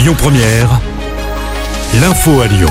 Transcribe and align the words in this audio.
Lyon 0.00 0.14
Première, 0.16 0.80
l'info 2.00 2.40
à 2.40 2.46
Lyon. 2.46 2.70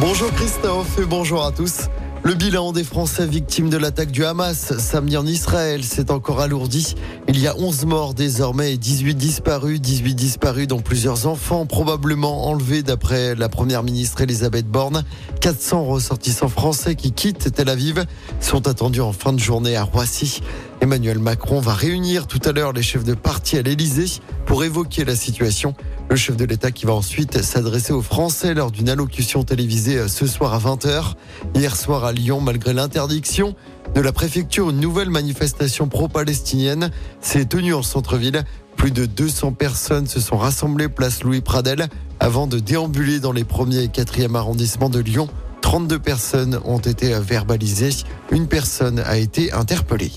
Bonjour 0.00 0.28
Christophe 0.32 0.98
et 0.98 1.04
bonjour 1.04 1.44
à 1.44 1.52
tous. 1.52 1.82
Le 2.24 2.34
bilan 2.34 2.72
des 2.72 2.82
Français 2.82 3.28
victimes 3.28 3.70
de 3.70 3.76
l'attaque 3.76 4.10
du 4.10 4.24
Hamas 4.24 4.76
samedi 4.78 5.16
en 5.16 5.24
Israël 5.24 5.84
s'est 5.84 6.10
encore 6.10 6.40
alourdi. 6.40 6.96
Il 7.28 7.38
y 7.38 7.46
a 7.46 7.56
11 7.56 7.86
morts 7.86 8.12
désormais 8.12 8.72
et 8.72 8.76
18 8.76 9.14
disparus, 9.14 9.80
18 9.80 10.16
disparus 10.16 10.66
dont 10.66 10.80
plusieurs 10.80 11.28
enfants 11.28 11.64
probablement 11.64 12.48
enlevés 12.48 12.82
d'après 12.82 13.36
la 13.36 13.48
première 13.48 13.84
ministre 13.84 14.20
Elisabeth 14.20 14.66
Borne. 14.66 15.04
400 15.40 15.84
ressortissants 15.84 16.48
français 16.48 16.96
qui 16.96 17.12
quittent 17.12 17.52
Tel 17.54 17.68
Aviv 17.68 18.04
sont 18.40 18.66
attendus 18.66 19.00
en 19.00 19.12
fin 19.12 19.32
de 19.32 19.38
journée 19.38 19.76
à 19.76 19.84
Roissy. 19.84 20.42
Emmanuel 20.80 21.20
Macron 21.20 21.60
va 21.60 21.74
réunir 21.74 22.26
tout 22.26 22.40
à 22.44 22.50
l'heure 22.50 22.72
les 22.72 22.82
chefs 22.82 23.04
de 23.04 23.14
parti 23.14 23.56
à 23.58 23.62
l'Elysée 23.62 24.20
pour 24.48 24.64
évoquer 24.64 25.04
la 25.04 25.14
situation. 25.14 25.74
Le 26.08 26.16
chef 26.16 26.34
de 26.34 26.46
l'État 26.46 26.70
qui 26.70 26.86
va 26.86 26.94
ensuite 26.94 27.42
s'adresser 27.42 27.92
aux 27.92 28.00
Français 28.00 28.54
lors 28.54 28.70
d'une 28.70 28.88
allocution 28.88 29.44
télévisée 29.44 29.98
euh, 29.98 30.08
ce 30.08 30.26
soir 30.26 30.54
à 30.54 30.58
20h. 30.58 31.12
Hier 31.54 31.76
soir 31.76 32.06
à 32.06 32.12
Lyon, 32.12 32.40
malgré 32.40 32.72
l'interdiction 32.72 33.54
de 33.94 34.00
la 34.00 34.10
préfecture, 34.10 34.70
une 34.70 34.80
nouvelle 34.80 35.10
manifestation 35.10 35.86
pro-palestinienne 35.88 36.90
s'est 37.20 37.44
tenue 37.44 37.74
en 37.74 37.82
centre-ville. 37.82 38.42
Plus 38.76 38.90
de 38.90 39.04
200 39.04 39.52
personnes 39.52 40.06
se 40.06 40.18
sont 40.18 40.38
rassemblées 40.38 40.88
place 40.88 41.22
Louis 41.22 41.42
Pradel 41.42 41.86
avant 42.18 42.46
de 42.46 42.58
déambuler 42.58 43.20
dans 43.20 43.32
les 43.32 43.44
premiers 43.44 43.82
et 43.82 43.88
quatrièmes 43.88 44.36
arrondissements 44.36 44.88
de 44.88 45.00
Lyon. 45.00 45.28
32 45.60 45.98
personnes 45.98 46.58
ont 46.64 46.78
été 46.78 47.12
verbalisées. 47.20 47.90
Une 48.30 48.46
personne 48.46 49.00
a 49.00 49.18
été 49.18 49.52
interpellée. 49.52 50.12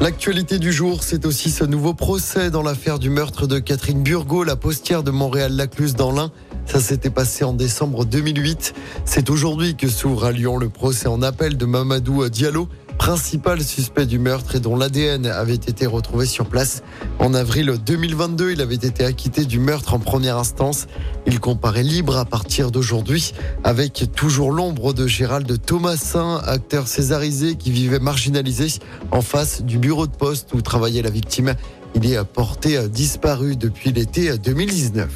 L'actualité 0.00 0.60
du 0.60 0.72
jour, 0.72 1.02
c'est 1.02 1.26
aussi 1.26 1.50
ce 1.50 1.64
nouveau 1.64 1.92
procès 1.92 2.50
dans 2.50 2.62
l'affaire 2.62 3.00
du 3.00 3.10
meurtre 3.10 3.48
de 3.48 3.58
Catherine 3.58 4.04
Burgot, 4.04 4.44
la 4.44 4.54
postière 4.54 5.02
de 5.02 5.10
Montréal-Lacluse 5.10 5.96
dans 5.96 6.12
l'Ain. 6.12 6.30
Ça 6.66 6.78
s'était 6.78 7.10
passé 7.10 7.42
en 7.42 7.52
décembre 7.52 8.04
2008. 8.04 8.74
C'est 9.04 9.28
aujourd'hui 9.28 9.74
que 9.74 9.88
s'ouvre 9.88 10.24
à 10.24 10.30
Lyon 10.30 10.56
le 10.56 10.68
procès 10.68 11.08
en 11.08 11.20
appel 11.20 11.56
de 11.56 11.66
Mamadou 11.66 12.28
Diallo 12.28 12.68
principal 12.98 13.62
suspect 13.62 14.04
du 14.04 14.18
meurtre 14.18 14.56
et 14.56 14.60
dont 14.60 14.76
l'ADN 14.76 15.26
avait 15.26 15.54
été 15.54 15.86
retrouvé 15.86 16.26
sur 16.26 16.46
place. 16.46 16.82
En 17.18 17.32
avril 17.32 17.78
2022, 17.86 18.52
il 18.52 18.60
avait 18.60 18.74
été 18.74 19.04
acquitté 19.04 19.44
du 19.44 19.58
meurtre 19.58 19.94
en 19.94 19.98
première 19.98 20.36
instance. 20.36 20.86
Il 21.24 21.40
comparaît 21.40 21.82
libre 21.82 22.18
à 22.18 22.24
partir 22.24 22.70
d'aujourd'hui 22.70 23.32
avec 23.64 24.10
toujours 24.14 24.50
l'ombre 24.50 24.92
de 24.92 25.06
Gérald 25.06 25.50
Thomasin, 25.64 26.42
acteur 26.44 26.88
césarisé 26.88 27.54
qui 27.54 27.70
vivait 27.70 28.00
marginalisé 28.00 28.66
en 29.10 29.22
face 29.22 29.62
du 29.62 29.78
bureau 29.78 30.06
de 30.06 30.14
poste 30.14 30.52
où 30.52 30.60
travaillait 30.60 31.02
la 31.02 31.10
victime. 31.10 31.54
Il 31.94 32.12
est 32.12 32.22
porté 32.24 32.88
disparu 32.88 33.56
depuis 33.56 33.92
l'été 33.92 34.36
2019. 34.36 35.08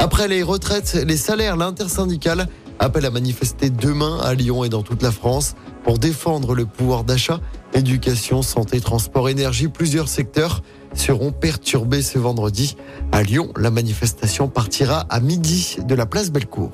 Après 0.00 0.26
les 0.26 0.42
retraites, 0.42 0.98
les 1.06 1.16
salaires, 1.16 1.56
l'intersyndicale 1.56 2.48
appelle 2.78 3.06
à 3.06 3.10
manifester 3.10 3.70
demain 3.70 4.18
à 4.22 4.34
Lyon 4.34 4.64
et 4.64 4.68
dans 4.68 4.82
toute 4.82 5.02
la 5.02 5.10
France 5.10 5.54
pour 5.88 5.98
défendre 5.98 6.54
le 6.54 6.66
pouvoir 6.66 7.02
d'achat. 7.02 7.40
Éducation, 7.72 8.42
santé, 8.42 8.78
transport, 8.78 9.30
énergie, 9.30 9.68
plusieurs 9.68 10.08
secteurs 10.08 10.62
seront 10.92 11.32
perturbés 11.32 12.02
ce 12.02 12.18
vendredi. 12.18 12.76
À 13.10 13.22
Lyon, 13.22 13.50
la 13.56 13.70
manifestation 13.70 14.48
partira 14.48 15.06
à 15.08 15.20
midi 15.20 15.78
de 15.82 15.94
la 15.94 16.04
place 16.04 16.30
Bellecour. 16.30 16.72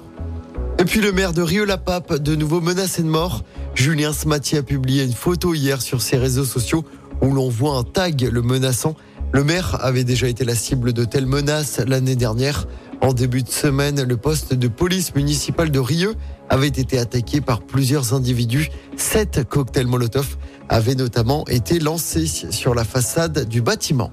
Et 0.80 0.84
puis 0.84 1.00
le 1.00 1.12
maire 1.12 1.32
de 1.32 1.42
Rieux-la-Pape, 1.42 2.14
de 2.14 2.34
nouveau 2.34 2.60
menacé 2.60 3.04
de 3.04 3.08
mort. 3.08 3.44
Julien 3.76 4.12
Smati 4.12 4.56
a 4.56 4.64
publié 4.64 5.04
une 5.04 5.12
photo 5.12 5.54
hier 5.54 5.80
sur 5.80 6.02
ses 6.02 6.16
réseaux 6.16 6.44
sociaux 6.44 6.84
où 7.22 7.32
l'on 7.32 7.48
voit 7.48 7.76
un 7.76 7.84
tag 7.84 8.20
le 8.20 8.42
menaçant. 8.42 8.96
Le 9.30 9.44
maire 9.44 9.78
avait 9.80 10.02
déjà 10.02 10.26
été 10.26 10.44
la 10.44 10.56
cible 10.56 10.92
de 10.92 11.04
telles 11.04 11.26
menaces 11.26 11.78
l'année 11.86 12.16
dernière. 12.16 12.66
En 13.00 13.12
début 13.12 13.42
de 13.42 13.50
semaine, 13.50 14.02
le 14.02 14.16
poste 14.16 14.54
de 14.54 14.66
police 14.66 15.14
municipale 15.14 15.70
de 15.70 15.78
Rieux 15.78 16.14
avait 16.48 16.68
été 16.68 16.98
attaqué 16.98 17.40
par 17.40 17.60
plusieurs 17.60 18.14
individus. 18.14 18.70
Sept 18.96 19.48
cocktails 19.48 19.86
Molotov 19.86 20.36
avaient 20.68 20.94
notamment 20.94 21.44
été 21.48 21.78
lancés 21.78 22.26
sur 22.26 22.74
la 22.74 22.84
façade 22.84 23.48
du 23.48 23.62
bâtiment. 23.62 24.12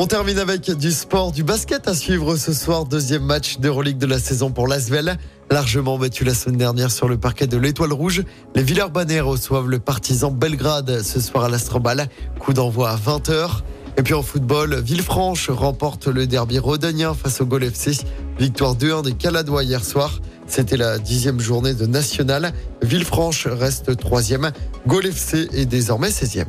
On 0.00 0.06
termine 0.06 0.38
avec 0.38 0.70
du 0.70 0.92
sport, 0.92 1.32
du 1.32 1.42
basket 1.42 1.88
à 1.88 1.94
suivre 1.94 2.36
ce 2.36 2.52
soir. 2.52 2.84
Deuxième 2.84 3.24
match 3.24 3.58
d'Euroleague 3.58 3.98
de 3.98 4.06
la 4.06 4.20
saison 4.20 4.52
pour 4.52 4.68
l'Asvel. 4.68 5.18
Largement 5.50 5.98
battu 5.98 6.22
la 6.22 6.34
semaine 6.34 6.58
dernière 6.58 6.92
sur 6.92 7.08
le 7.08 7.18
parquet 7.18 7.48
de 7.48 7.56
l'Étoile 7.56 7.92
Rouge. 7.92 8.22
Les 8.54 8.62
Villers-Banais 8.62 9.18
reçoivent 9.18 9.68
le 9.68 9.80
partisan 9.80 10.30
Belgrade 10.30 11.02
ce 11.02 11.20
soir 11.20 11.44
à 11.44 11.48
l'Astrobal. 11.48 12.08
Coup 12.38 12.52
d'envoi 12.52 12.90
à 12.90 12.96
20h. 12.96 13.62
Et 13.96 14.02
puis 14.04 14.14
en 14.14 14.22
football, 14.22 14.80
Villefranche 14.80 15.50
remporte 15.50 16.06
le 16.06 16.28
derby 16.28 16.60
rhodanien 16.60 17.12
face 17.12 17.40
au 17.40 17.46
Gol 17.46 17.64
FC. 17.64 17.96
Victoire 18.38 18.76
2-1 18.76 19.04
des 19.04 19.12
Caladois 19.12 19.64
hier 19.64 19.84
soir. 19.84 20.20
C'était 20.46 20.76
la 20.76 20.98
dixième 20.98 21.40
journée 21.40 21.74
de 21.74 21.86
National. 21.86 22.52
Villefranche 22.82 23.46
reste 23.46 23.96
troisième. 23.96 24.52
Gol 24.86 25.06
FC 25.06 25.48
est 25.52 25.66
désormais 25.66 26.08
16e. 26.08 26.46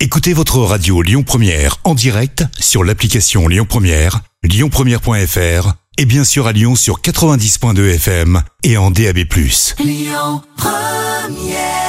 Écoutez 0.00 0.32
votre 0.32 0.58
radio 0.58 1.02
Lyon 1.02 1.22
Première 1.24 1.78
en 1.84 1.94
direct 1.94 2.44
sur 2.58 2.84
l'application 2.84 3.48
Lyon 3.48 3.66
Première, 3.68 4.20
lyonpremière.fr 4.44 5.72
et 5.98 6.04
bien 6.04 6.24
sûr 6.24 6.46
à 6.46 6.52
Lyon 6.52 6.76
sur 6.76 7.00
90.2 7.00 7.94
FM 7.94 8.42
et 8.62 8.76
en 8.76 8.90
DAB+. 8.90 9.18
Lyon 9.80 10.42
Première 10.56 11.87